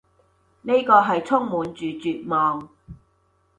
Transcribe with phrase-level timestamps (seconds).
[0.63, 2.67] 呢個係充滿住絕望